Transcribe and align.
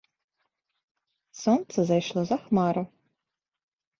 Сонца 1.43 1.77
зайшло 1.91 2.21
за 2.31 2.37
хмару. 2.45 2.83